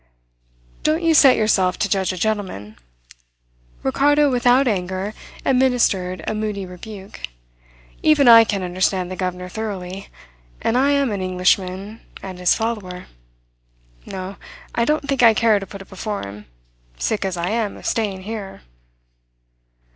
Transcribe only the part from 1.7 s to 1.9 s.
to